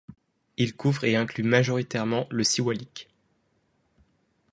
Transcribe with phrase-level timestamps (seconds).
[0.57, 3.07] Il couvre et inclut majoritairement le Siwalik.